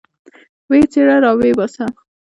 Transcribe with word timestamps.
ويې 0.69 0.85
څيره 0.91 1.15
راويې 1.23 1.53
باسه. 1.57 1.85